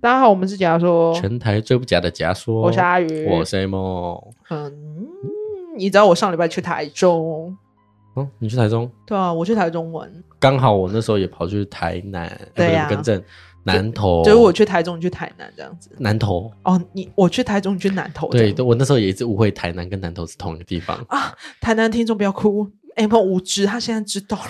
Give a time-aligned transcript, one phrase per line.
[0.00, 2.60] 大家好，我们是假说，全台最不假的假说。
[2.60, 4.30] 我是阿宇，我是 Amo。
[4.48, 4.72] 嗯，
[5.76, 7.56] 你知道我上礼拜去台中？
[8.14, 8.88] 哦，你去台中？
[9.04, 10.08] 对啊，我去台中玩。
[10.38, 13.20] 刚好我那时候也跑去台南，对呀、啊，更正
[13.64, 14.22] 南投。
[14.22, 15.90] 就是我去台中，你去台南这样子。
[15.98, 18.28] 南投哦，你我去台中，你去南投。
[18.28, 21.34] 对，我那时候也一直误会台南跟南投是同一个地方啊。
[21.60, 22.70] 台南听众不要哭。
[22.94, 24.44] Amo 无知，他现在知道了。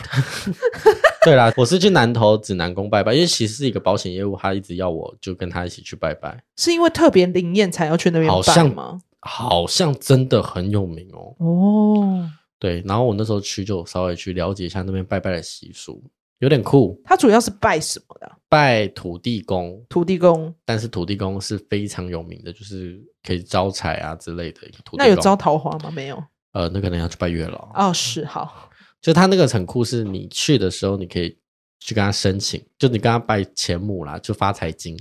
[1.25, 6.43] 对啦，我是去南投指南宫拜拜，因为其实是一个保险业务，他一直要我就跟他一起去拜拜。
[6.57, 9.01] 是因为特别灵验才要去那边拜吗？
[9.21, 11.35] 好像真的很有名哦。
[11.39, 16.01] 哦，对，然后我那时候去就稍微去了解一下那边拜拜的习俗，
[16.39, 17.01] 有点酷。
[17.05, 18.31] 他主要是拜什么的？
[18.49, 19.85] 拜土地公。
[19.89, 24.99] 土地公，但是土地公是非常有名的，就是可以招财啊之类的一个土地公。
[24.99, 25.91] 那有招桃花吗？
[25.91, 26.23] 没有。
[26.53, 27.93] 呃，那可能要去拜月老哦。
[27.93, 28.68] 是好，
[29.01, 31.37] 就他那个很酷，是你去的时候，你可以
[31.79, 34.99] 去跟他申请，就你跟他拜钱母啦，就发财金，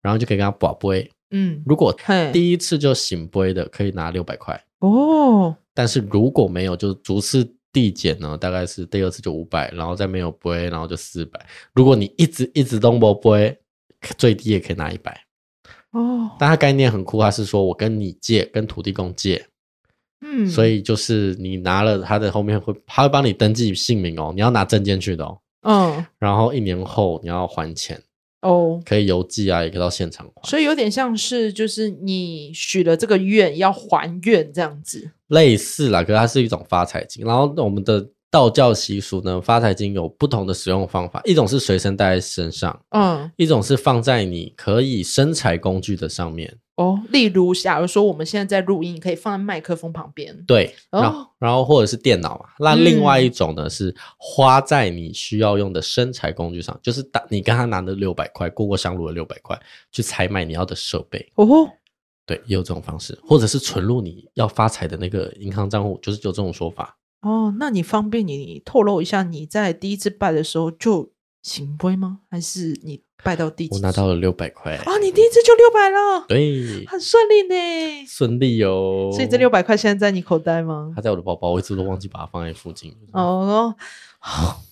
[0.00, 1.10] 然后就可以跟他跋杯。
[1.32, 1.94] 嗯，如果
[2.32, 5.56] 第一次就醒杯的，可以拿六百块哦。
[5.74, 11.44] 但是如果没有，就逐次递减呢，大概是第二次就五百，然后再没有杯，然后就四百。
[11.74, 13.58] 如果你一直一直都没杯，
[14.18, 15.18] 最低也可以拿一百
[15.92, 16.30] 哦。
[16.38, 19.44] 但他概念很酷，他是说我跟你借，跟土地公借。
[20.22, 25.38] 嗯，所以就是你拿了他的后面会，他会帮你登记姓名哦，你要拿证件去的哦。
[25.62, 28.00] 嗯，然后一年后你要还钱
[28.40, 30.48] 哦，可以邮寄啊，也可以到现场还。
[30.48, 37.24] 所以有点像是就是你许了这个愿要还愿这样子，类似啦，可是它是一种发财金。
[37.24, 46.52] 然后我们的道教习俗呢，发财金有不同的使用方法，一种是随身带在身上，嗯，一种是放在你可以生财工具的上面。
[46.76, 50.42] 哦，例如，假如说我们现在在录音，可以放在麦克风旁边。
[50.46, 52.46] 对，然后，哦、然后或者是电脑嘛。
[52.58, 61.30] 那另外一种呢，嗯、是花在你需要用的生财工具上，就是打你跟他拿的六百块，过过香炉的六百块，去采买你要的设备。
[61.34, 61.46] 哦，
[62.24, 66.96] 对，也有这种方式，或者是存入你要发财的那个银行账户，就是有这种说法。
[67.20, 71.11] 哦，那你方便你透露一下，你在第一次拜的时候就
[71.42, 72.20] 圣杯吗？
[72.30, 73.02] 还是你？
[73.24, 73.68] 拜到第？
[73.70, 74.98] 我拿到了六百块啊！
[74.98, 79.10] 你第一次就六百了，对，很顺利呢，顺利哦。
[79.12, 80.92] 所以这六百块现在在你口袋吗？
[80.96, 82.92] 它在我的包包，我一直都忘记把它放在附近。
[83.12, 83.76] 哦，
[84.18, 84.62] 好，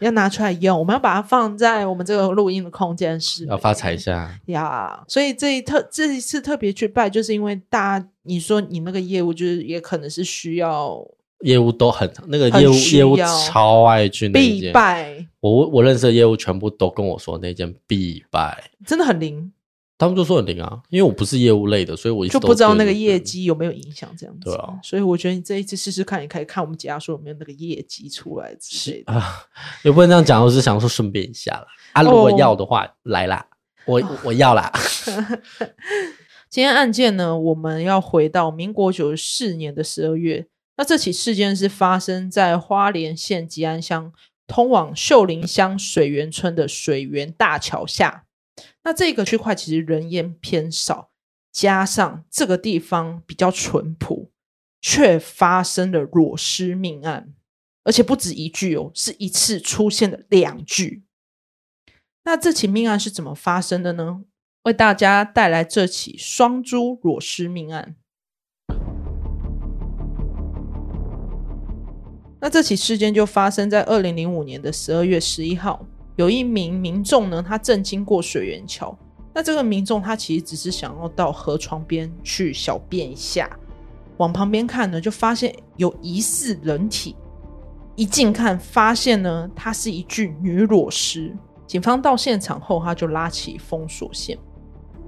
[0.00, 5.02] 要拿出来用，我们要把它放在我们这个录音的空间室，要发财一下呀。
[5.08, 11.02] 所以这一特这一次特别去拜，就是因为大家你说你那个业务，就是也可能是需要。
[11.44, 15.26] 业务都很那个业务业务超爱去那间，必拜。
[15.40, 19.52] 我我认识的业务全部都跟我说那间必败，真的很灵。
[19.96, 24.50] 他们就说很灵啊，因为我不是业务类的，所以我就不知道那个业绩有没有影响这样子。
[24.50, 29.46] 对啊，所以我觉得你这一次试试看，你可以看我们家说有没有那个业绩出来之类的啊。
[29.84, 31.66] 也不能这样讲，我是想说顺便一下啦。
[31.92, 33.46] 啊，如果要的话，哦、来啦，
[33.86, 34.72] 我我要啦。
[36.50, 40.46] 今天案件呢，我们要回到民国九十四年的十二月。
[40.76, 44.12] 那这起事件是发生在花莲县吉安乡
[44.46, 48.26] 通往秀林乡水源村的水源大桥下。
[48.82, 51.10] 那这个区块其实人烟偏少，
[51.52, 54.30] 加上这个地方比较淳朴，
[54.80, 57.32] 却发生了裸尸命案，
[57.84, 61.04] 而且不止一具哦，是一次出现了两具。
[62.24, 64.24] 那这起命案是怎么发生的呢？
[64.64, 67.96] 为大家带来这起双猪裸尸命案。
[72.44, 75.82] 那这起事件就发生在二零零五年的十二月十一号，
[76.16, 78.94] 有一名民众呢，他正经过水源桥。
[79.32, 83.48] 那这个民众他其实只是想要到河床边去小便一下，
[84.18, 87.16] 往旁边看呢，就发现有疑似人体。
[87.96, 91.34] 一近看，发现呢，它是一具女裸尸。
[91.66, 94.36] 警方到现场后，他就拉起封锁线。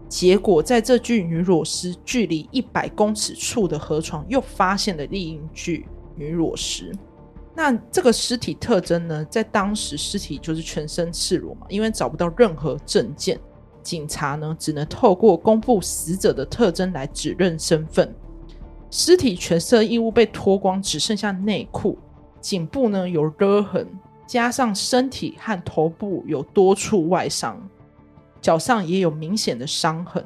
[0.08, 6.91] 结果在这具女裸尸距离一百公尺处的河床，又发现了另一具女裸尸。
[7.56, 13.41] 那这个尸体特征呢，在当时尸体就是全身赤裸嘛，因为找不到任何证件，
[13.82, 18.14] 警察呢只能透过公布死者的特征来指认身份。
[18.91, 21.99] 尸体全身衣物被脱光，只剩下内裤，
[22.43, 23.88] 颈部呢有勒痕，
[24.26, 27.59] 加上身体和头部有多处外伤，
[28.43, 30.23] 脚上也有明显的伤痕。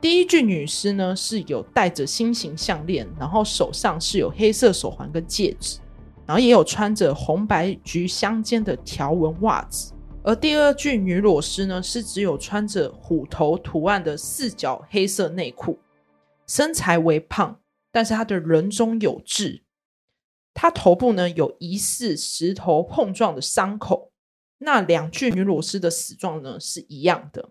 [0.00, 5.78] 第一具女尸呢是有戴着心形项链，然后手上是有黑色手环跟戒指。
[6.26, 9.92] 然后也有穿着红白橘相间的条纹袜子，
[10.24, 15.78] 而第二具女裸尸呢，是只有穿着虎头图案的四角黑色内裤，
[16.46, 17.60] 身材微胖，
[17.92, 19.62] 但是她的人中有痣，
[20.52, 24.10] 她头部呢有疑似石头碰撞的伤口。
[24.58, 27.50] 那两具女裸尸的死状呢是一样的。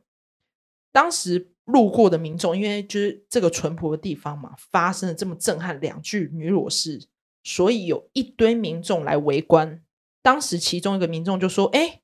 [0.91, 6.99] 当时路过的民众，因为就是这个淳朴的地方嘛，发生了这么震撼两具女裸尸，
[7.45, 9.83] 所以有一堆民众来围观。
[10.23, 12.01] 当时其中一个民众就说：“哎，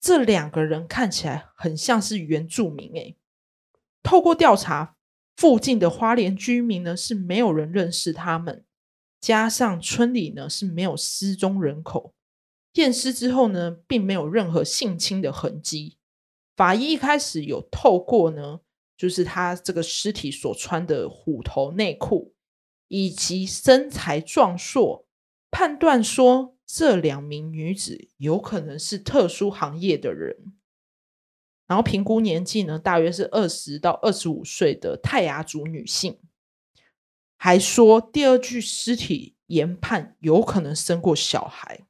[0.00, 3.16] 这两个人看起来很像是原住民。”哎，
[4.04, 4.96] 透过调查，
[5.36, 8.64] 附近的花莲居民呢是没有人认识他们，
[9.20, 12.14] 加上村里呢是没有失踪人口。
[12.74, 15.96] 验尸之后呢，并没有任何性侵的痕迹。
[16.54, 18.60] 法医一开始有透过呢，
[18.96, 22.35] 就是他这个尸体所穿的虎头内裤
[22.88, 25.06] 以及身材壮硕，
[25.50, 30.54] 判断说这两名女子有可能是特殊行业的人。
[31.66, 36.18] 然后评估年纪呢，大约是二十到二十五岁的泰雅族女性。
[37.36, 41.86] 还说第二具尸体研判有可能生过小孩。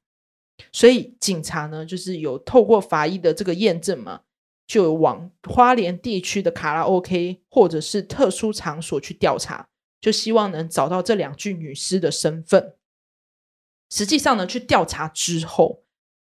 [0.72, 4.22] 所以警察呢，就是有透过法医的这个验证嘛，
[4.66, 9.68] 就往花莲地区的卡拉 OK 或者是特殊场所去调查，
[10.06, 12.76] 就希望能找到这两具女尸的身份。
[13.90, 15.82] 实际上呢，去调查之后，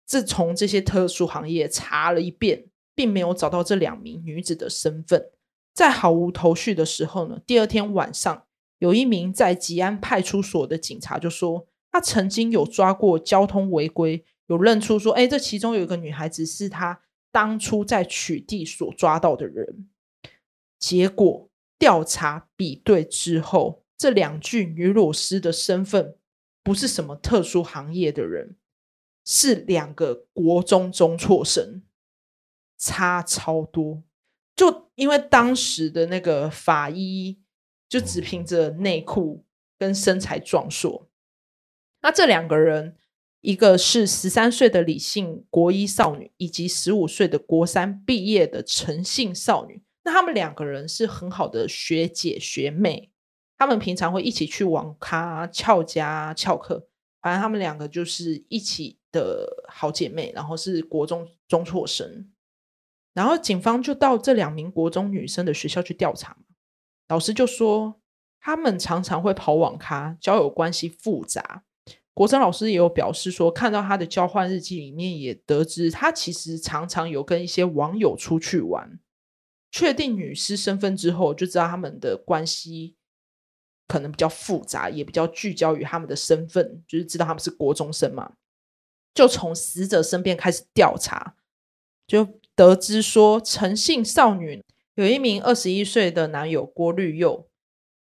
[0.04, 5.30] 自从这些特殊行业查了一遍，并没有找到这两名女子的身份。
[5.72, 8.44] 在毫无头绪的时候呢，第二天晚上，
[8.78, 11.68] 有一名在吉安派出所的警察就说。
[11.92, 17.00] 他曾经有抓过交通违规，有认出说，哎，这其中有一个女孩子是他
[17.32, 19.88] 当初在取缔所抓到的人。
[20.78, 21.49] 结果
[21.80, 26.14] 调查比对之后，这两具女裸尸的身份
[26.62, 28.56] 不是什么特殊行业的人，
[29.24, 31.82] 是两个国中中辍生，
[32.78, 34.02] 差超多。
[34.54, 37.40] 就因为当时的那个法医，
[37.88, 39.46] 就只凭着内裤
[39.78, 41.08] 跟身材壮硕。
[42.02, 42.98] 那这两个人，
[43.40, 49.82] 一个是十三岁的李姓国一少女，以及十五岁的国三毕业的陈姓少女。
[50.02, 53.10] 那他们两个人是很好的学姐学妹，
[53.58, 56.88] 他们平常会一起去网咖、翘家、翘课。
[57.20, 62.30] 反正他们两个就是一起的好姐妹，然后是国中中辍生。
[63.12, 66.38] 然后警方就到这两名国中女生的学校去调查，
[67.08, 68.00] 老师就说
[68.40, 71.64] 他们常常会跑网咖，交友关系复杂。
[72.14, 78.98] 国珍老师也有表示说，看到他的交换日记里面也得知，他其实常常有跟一些网友出去玩。
[79.70, 82.96] 确定女尸身份之后，就知道他们的关系
[83.86, 88.34] 可能比较复杂，也比较聚焦于他们的身份，就是知道他们是国中生嘛。
[89.12, 91.36] 就从死者身边开始调查，
[92.06, 94.62] 就得知说，陈姓少女
[94.94, 97.48] 有一名二十一岁的男友郭绿佑。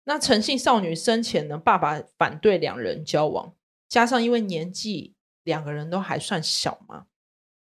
[0.05, 3.55] 那陈姓少女生前呢，爸爸反对两人交往。
[3.87, 5.13] 加上因为年纪
[5.43, 7.05] 两个人都还算小嘛，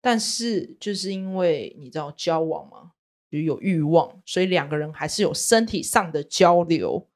[0.00, 2.92] 但是就是因为你知道交往嘛，
[3.42, 7.08] 有欲望，所以两个人还是有身体上的交流。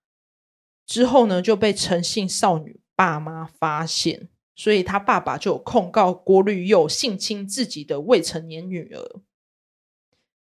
[0.86, 9.20] 之后呢，就被诚信少女爸妈发现，所以他爸爸就有控告郭绿佑性侵自己的未成年女儿。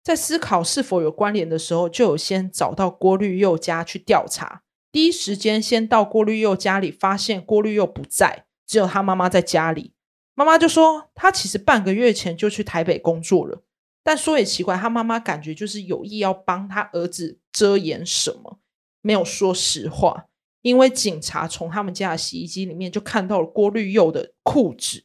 [0.02, 4.62] 在思考是否有关联的时候，就有先找到郭绿佑家去调查。
[4.90, 9.94] 第一时间先到郭绿佑家里，发现郭绿佑不在，只有他妈妈在家里。
[10.34, 13.62] 妈妈就说，他其实半个月前就去台北工作了。
[14.02, 18.58] 但说也奇怪，他妈妈感觉就是有意要帮他儿子遮掩什么，
[19.00, 20.26] 没有说实话。
[20.62, 25.04] 因为警察从他们家的洗衣机里面就看到了郭绿佑的裤子，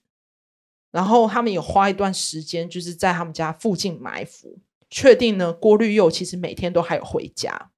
[0.91, 7.71] 然后他们有花一段时间，就是在他们家附近埋伏，确定呢，郭绿佑其实每天都还有回家。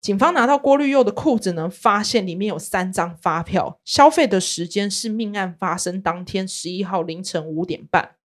[0.00, 8.16] 警方拿到郭绿佑的裤子呢，发现里面有三张发票，消费的时间是命案发生当天十一号凌晨五点半。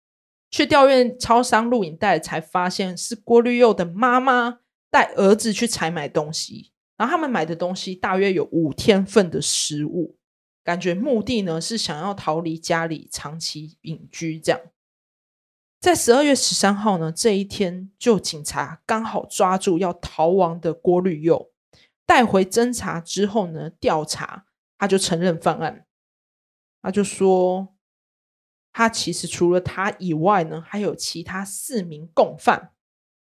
[0.55, 10.17] 去调阅超商录影带，才发现是郭绿佑的妈妈带儿子去采买东西，然后他们买的东西大约有五天份的食物，
[10.63, 14.39] 感觉目的呢是想要逃离家里长期隐居。
[14.39, 14.61] 这样，
[15.81, 21.51] 在十二月十三号呢这一天，就警察刚好抓住要逃亡的郭绿佑。
[22.07, 24.45] 带回侦查之后呢，调查
[24.79, 25.85] 他就承认犯案，
[26.81, 27.74] 他就说
[28.75, 32.73] 他其实除了他以外呢，还有其他四名共犯。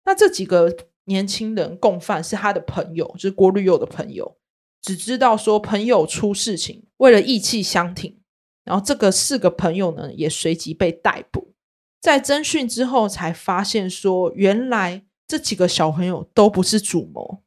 [0.06, 4.38] 那这几个年轻人共犯是他的朋友，就是郭绿佑的朋友，
[4.80, 8.18] 只知道说朋友出事情，为了义气相挺，
[8.64, 11.52] 然后这个四个朋友呢也随即被逮捕。
[12.00, 17.42] 在侦讯之后才发现说，原来这几个小朋友都不是主谋。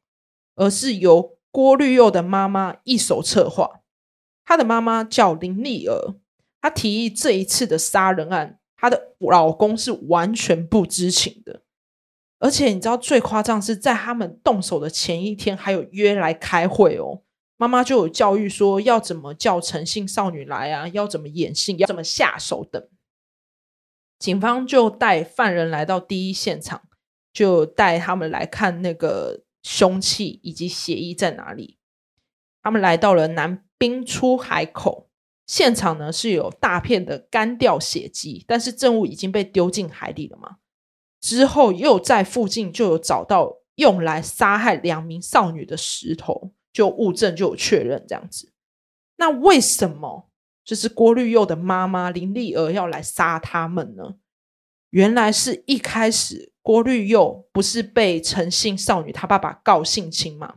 [0.57, 3.81] 而是由郭绿佑的妈妈一手策划，
[4.45, 6.15] 他的妈妈叫林丽儿，
[6.65, 11.62] 她提议这一次的杀人案，她的老公是完全不知情的。
[12.39, 17.22] 而且你知道最夸张是在他们动手的前一天，还有约来开会哦。
[17.55, 22.84] 妈妈就有教育说要怎么叫诚信少女来啊，要怎么演戏，要怎么下手等。
[24.17, 26.81] 警方就带犯人来到第一现场，
[27.31, 31.77] 就带他们来看那个凶器以及血衣在哪里。
[32.63, 35.04] 他们来到了南滨出海口
[35.45, 40.57] 现场呢，是有大片的干掉血迹，但是证物已经被丢进海里了嘛。
[41.21, 46.51] 之后又在附近就有找到用来杀害两名少女的石头。
[46.75, 48.51] 就物证就有确认这样子，
[49.15, 50.29] 那为什么
[50.65, 54.15] 就是郭绿佑的妈妈林丽娥要来杀他们呢？
[54.89, 60.55] 原来是一开始郭绿佑不是被陈姓少女她爸爸告性侵嘛，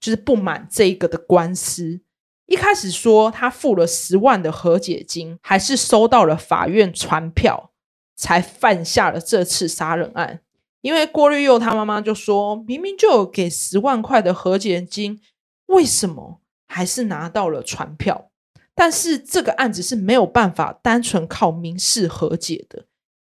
[0.00, 2.00] 就是不满这个的官司，
[2.48, 7.70] 一开始说他付了十万的和解金，还是收到了法院传票，
[8.16, 10.40] 才犯下了这次杀人案。
[10.80, 15.20] 因为郭绿佑他妈妈就说明明就有给十万块的和解金。
[15.66, 18.30] 为什么还是拿到了传票？
[18.74, 22.86] 但是这个案子是没有办法单纯靠民事和解的，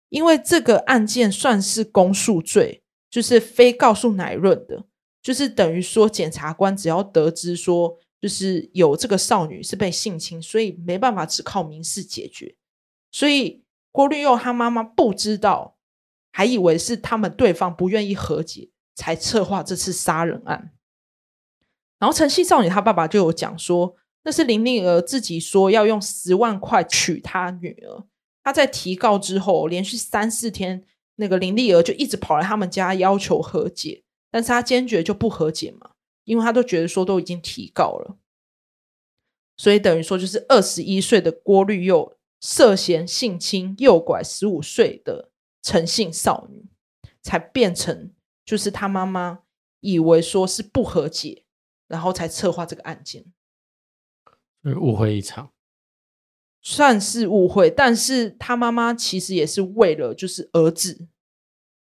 [0.10, 4.84] 因为这个案件算是公诉罪，就是非告诉乃论的，
[5.24, 12.56] 就是等于说检察官只要得知说，就是有这个少女是被性侵，所以没办法只靠民事解决。
[13.12, 15.78] 所以郭绿佑他妈妈不知道，
[16.32, 20.72] 还以为是他们对方不愿意和解，才策划这次杀人案。
[22.00, 28.06] 然后陈姓少女她爸爸就有讲说，那是林丽娥自己说要用十万块娶她女儿。
[28.44, 35.92] 她在提告之后，连续三四天，那个林丽娥就一直跑来他们家要求和解，但是她坚决就不和解嘛，
[36.28, 38.18] 因为他都觉得说都已经提告了，
[39.58, 45.32] 所以等于说就是二十一岁的郭绿又涉嫌性侵诱拐十五岁的
[45.64, 46.66] 陈姓少女，
[47.22, 48.12] 才变成
[48.46, 49.40] 就是他妈妈
[49.80, 51.46] 以为说是不和解。
[51.90, 53.24] 然后才策划这个案件，
[54.76, 55.54] 误会一场，
[56.62, 57.70] 算是误会。
[57.70, 61.08] 但是他妈妈其实也是为了就是儿子，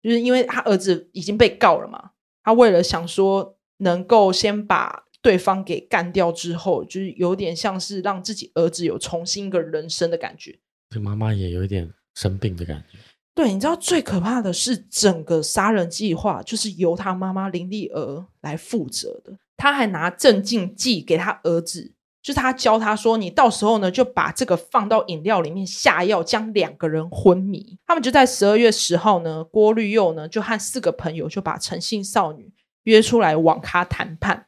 [0.02, 2.10] 就是因为他儿子已经被告了嘛，
[2.42, 10.58] 他为了想说能够先把对方给干掉之后，就是有点像是让自己儿子有重新一个人生的感觉。
[10.90, 12.98] 对，妈妈也有一点生病的感觉。
[13.34, 19.36] 对，你知道最可怕的是整个杀人计划就是由他妈妈林丽娥来负责的。
[19.56, 32.52] 他还拿镇静剂给他儿子，就是他教他说：“你到时候呢，就把这个放到饮料里面下药，将两个人昏迷。”他们就在十二月十号呢，郭绿佑呢就和四个朋友就把诚信少女
[32.84, 34.46] 约出来网咖谈判。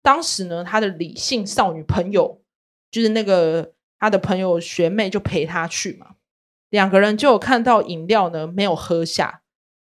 [0.00, 2.40] 当时呢，他的李姓少女朋友
[2.90, 6.14] 就是那个他的朋友学妹就陪他去嘛，
[6.70, 9.42] 两个人就有看到饮料呢没有喝下。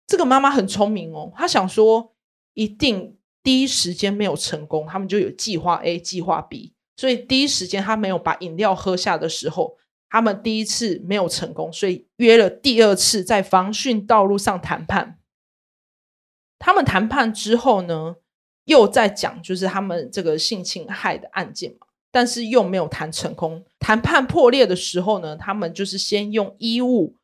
[0.07, 2.13] 这个妈妈很聪明哦，她想说
[2.53, 3.17] 一定。
[3.45, 9.77] 第一时间没有成功，他们就有计划 A、计划 B，所以第一时间他没有把饮料喝下的时候，
[10.09, 15.19] 他们第一次没有成功，所以约了第二次在防汛道路上谈判。
[16.65, 18.15] 他们谈判之后呢，
[18.63, 23.65] 又在讲就是他们这个性侵害的案件嘛，但是又没有谈成功。
[23.79, 27.17] 谈判破裂的时候呢，他们就是先用衣物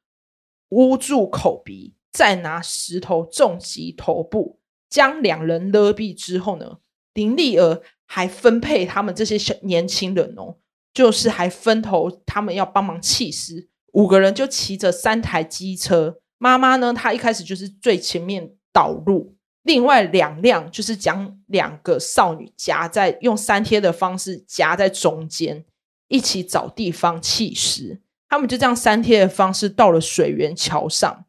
[0.71, 4.59] 捂住口鼻，再拿石头重击头部。
[4.89, 6.79] 将两人勒毙之后呢，
[7.13, 10.57] 林丽娥还分配他们这些小年轻人哦，
[10.93, 16.19] 就是还分头他们要帮忙弃尸，五个人就骑着三台机车。
[16.37, 25.65] 妈妈呢，她一开始就是最前面导入，另外两辆就是将两个少女夹在用三贴的方式夹在中间，
[26.07, 28.01] 一起找地方弃尸。
[28.27, 31.25] 他们就这样三贴的方式到了水源桥上。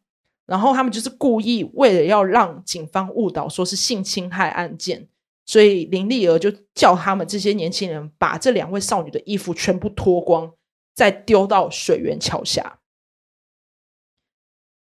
[0.46, 5.06] 然后他们就是故意为了要让警方误导，说是性侵害案件，
[5.46, 10.52] 所以林丽娥就叫他们这些年轻人把这两位少女的衣服全部脱光，
[10.92, 12.80] 再丢到水源桥下。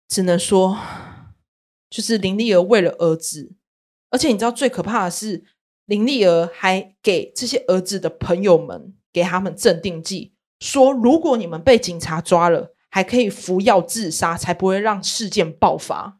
[0.09, 0.75] 只能说，
[1.93, 3.51] 就是林丽娥为了儿子，
[4.09, 5.43] 而且你知道最可怕的是，
[5.85, 12.71] 林丽娥还给这些儿子的朋友们给他们镇定剂，说如果你们被警察抓了。
[12.93, 16.19] 还可以服药自杀，才不会让事件爆发。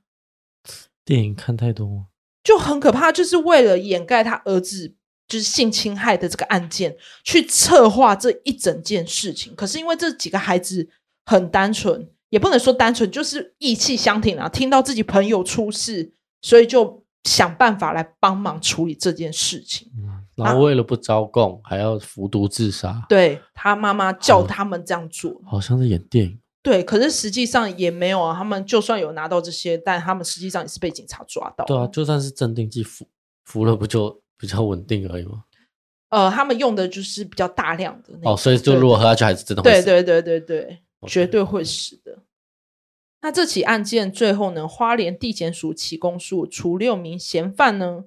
[1.06, 2.08] 电影看太多，
[2.44, 4.96] 就很可怕，就是为了掩盖他儿子
[5.28, 9.54] 就是性侵害的这个案件，去策划这一整件事情。
[9.56, 10.90] 可是因为这几个孩子
[11.28, 14.50] 很单纯，也不能说单纯，就是意气相挺啊。
[14.50, 19.88] 听到自己朋友出事，所以就想办法来帮忙处理这件事情。
[19.96, 23.06] 嗯，然后为了不招供，啊、还要服毒自杀。
[23.08, 26.40] 对，他妈妈叫他们这样做，好，好像是演电影。
[26.64, 28.36] 对，可是实际上也没有啊。
[28.36, 31.64] 他们就算有拿到这些，但他们实际上也是被警察抓到。
[31.66, 33.06] 对啊，就算是镇定剂服
[33.44, 35.44] 服了，不就比较稳定而已吗？
[36.10, 38.32] 呃，他们用的就是比较大量的那。
[38.32, 39.86] 哦，所以就如果喝下去，还是真的会死。
[39.86, 42.20] 对对对对对.绝对会死的。
[43.22, 48.04] 那这起案件最后呢，花莲地检署起公诉，除六名嫌犯呢，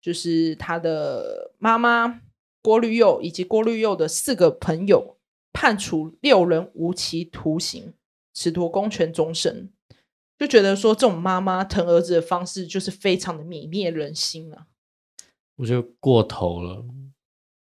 [0.00, 2.20] 就是他的妈妈
[2.62, 5.16] 郭绿佑以及郭绿佑的四个朋友，
[5.52, 7.94] 判处六人无期徒刑，
[8.32, 9.72] 褫夺公权终身。
[10.38, 14.68] 就觉得说，这种妈妈疼儿子的方式，就是非常的泯灭人心啊。
[15.56, 16.84] 我觉得过头了，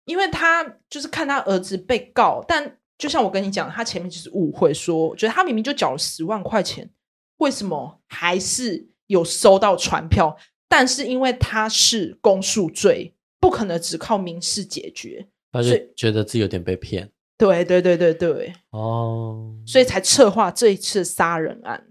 [0.05, 2.79] 因为他就是看他儿子被告，但。
[2.97, 6.89] 就像我跟你讲，他前面就是误会说，说觉得他明明就缴了十万块钱，
[7.37, 10.35] 为什么还是有收到传票？
[10.67, 17.09] 但是因为他是公诉罪，不可能只靠民事解决，他就觉得自己有点被骗。
[17.37, 21.87] 对对对对对，哦，所以才策划这一次杀人案，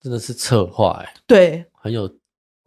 [0.00, 2.18] 真的是策划哎，对，很有。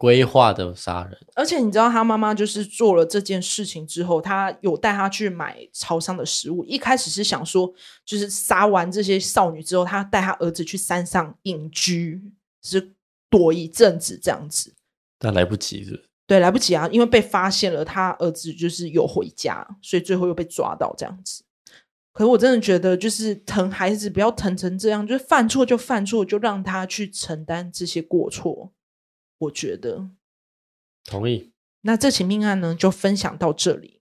[0.02, 6.64] 规划的杀人，而且你知道他妈妈就是做了这件事情之后，他有带他去买超商的食物。
[6.64, 7.72] 一开始是想说，
[8.04, 12.20] 就是杀完这些少女之后，他带他儿子去山上隐居，
[12.64, 12.94] 是
[13.30, 14.74] 躲一阵子这样子。
[15.20, 16.02] 但来不及是？
[16.26, 21.44] 对，来不及啊，因为被发现了，他儿子就是有回家，所以最后又被抓到这样子。
[22.12, 28.72] 可是我真的觉得，就是疼孩子不要疼成这样，就是犯错就犯错，就让他去承担这些过错。
[29.42, 30.08] 我觉得
[31.04, 31.52] 同意。
[31.82, 34.00] 那这起命案呢，就分享到这里。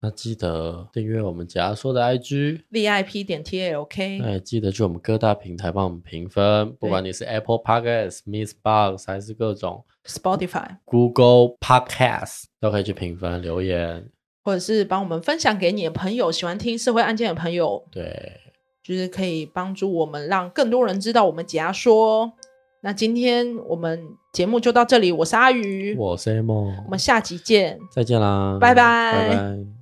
[0.00, 4.22] 那记得订阅我们解压说的 IG VIP 点 TALK。
[4.22, 14.10] 哎，记得去我们各大平台帮我们评分，不管你是 Apple Podcast、Miss Box 还是各种 Spotify、Google Podcast，都可以去评分留言，
[14.42, 17.88] 或者是帮我们分享给你的朋友，喜欢听社会案件的朋友。
[17.90, 18.40] 对，
[18.82, 22.34] 就是可以帮助我们，让更多人知道我们解压说。
[22.84, 23.98] 那今天我们
[24.30, 29.73] 节目就到这里，我是阿鱼，我是 Amo，我们下集见，再见啦，拜拜，拜拜。